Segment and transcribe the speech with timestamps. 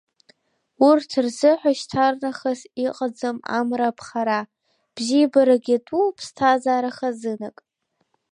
[0.87, 4.39] Урҭ рзыҳәа шьҭарнахыс иҟаӡам амра аԥхара,
[4.95, 7.57] бзиабарак иатәу ԥсҭазаара хазынак.